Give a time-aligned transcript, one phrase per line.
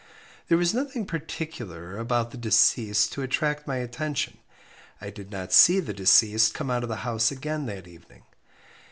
[0.47, 4.39] There was nothing particular about the deceased to attract my attention.
[4.99, 8.23] I did not see the deceased come out of the house again that evening.